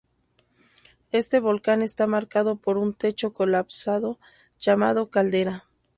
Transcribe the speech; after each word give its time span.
Este 1.11 1.39
volcán 1.39 1.83
está 1.83 2.07
marcado 2.07 2.55
por 2.55 2.79
un 2.79 2.95
techo 2.95 3.33
colapsado, 3.33 4.17
llamado 4.57 5.11
caldera. 5.11 5.65